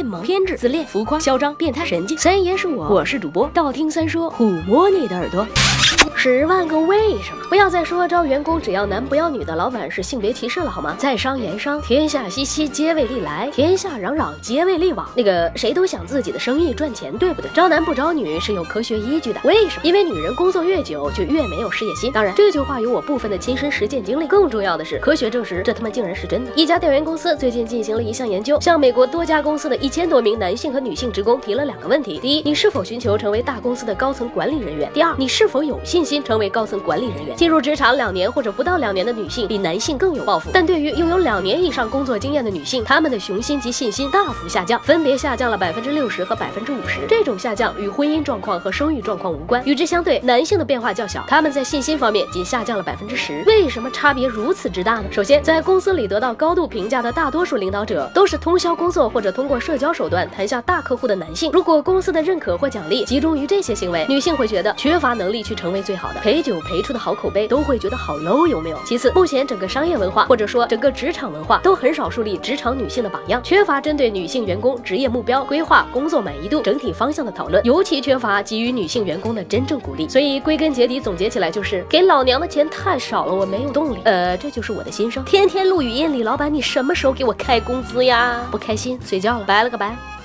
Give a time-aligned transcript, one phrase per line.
[0.00, 2.16] 变萌、偏执、自恋、浮夸、嚣张、变态、神经。
[2.16, 5.46] 三爷是我，我是主播，道听三说，抚摸你的耳朵。
[6.16, 7.44] 十万个为什么？
[7.50, 10.94] 不要再说招员工只要男不要女的老板是性别歧视了好吗？
[10.98, 15.06] 在商言商，天下熙熙皆为利来，天下攘攘皆为利往。
[15.14, 17.50] 那个谁都想自己的生意赚钱，对不对？
[17.52, 19.40] 招男不招女是有科学依据的。
[19.44, 19.82] 为什么？
[19.82, 22.10] 因为女人工作越久就越没有事业心。
[22.10, 24.26] 当然，这句话有我部分的亲身实践经历。
[24.26, 26.52] 更重要的是，科学证实这他妈竟然是真的。
[26.54, 34.88] 一家调研公司最近进行了一项研究，向美国多家公司的一千多名男性和女性职工提了两个问题：第一，你是否寻求成为大公司的高层管理人员？
[34.94, 37.36] 第二，你是否有信心成为高层管理人员？
[37.36, 47.00] 进入职场两年或者不到两年的女性比男性更有抱负，但对于拥有两年以上工作经验的女性，她们的雄心及信心大幅下降，分别下降了百分之六十和百分之五十。
[47.08, 49.60] 这种下降与婚姻状况和生育状况无关。
[49.66, 53.42] 与之相对，男性的变化较小，他们在信心方面仅下降了百分之十。
[53.46, 55.04] 为什么差别如此之大呢？
[55.10, 61.50] 首先，在公司里得到高度评价的大多数领导者都是通宵工作或者通过社交手段谈下大客户的男性。
[61.52, 68.78] 如果公司的认可或奖励集中于这些行为，女性会觉得缺乏能力去成为最好的，陪酒陪出的好口碑都会觉得好 low，有没有？
[68.84, 80.06] 其次，目前整个商业文化或者说整个职场文化都很少树立职场女性的榜样，缺乏针对女性员工职业目标规划、工作满意度整体方向的讨论，尤其缺乏给予女性员工的真正鼓励。
[80.08, 84.00] 所以归根结底总结起来就是给老娘的钱太少了，我没有动力。
[84.04, 85.24] 呃，这就是我的心声。
[85.24, 88.42] 天天录语音，李老板，你什么时候给我开工资呀？
[88.50, 90.19] 不开心，睡觉了，拜了个拜。